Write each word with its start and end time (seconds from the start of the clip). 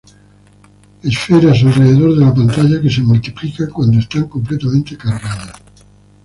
Esferas 1.03 1.61
alrededor 1.61 2.15
de 2.17 2.25
la 2.25 2.33
pantalla 2.33 2.81
que 2.81 2.89
se 2.89 3.03
multiplican 3.03 3.69
cuando 3.69 3.99
están 3.99 4.23
completamente 4.27 4.97
cargadas. 4.97 5.61